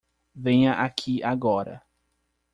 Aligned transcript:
Venha 0.33 0.73
aqui 0.83 1.21
agora. 1.23 1.79